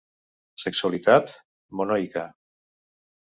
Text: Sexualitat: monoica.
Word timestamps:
Sexualitat: 0.63 1.29
monoica. 1.81 2.25